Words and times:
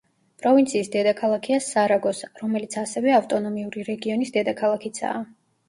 პროვინციის 0.43 0.87
დედაქალაქია 0.95 1.59
სარაგოსა, 1.65 2.31
რომელიც 2.41 2.79
ასევე 2.85 3.15
ავტონომიური 3.21 3.87
რეგიონის 3.93 4.37
დედაქალაქიცაა. 4.41 5.25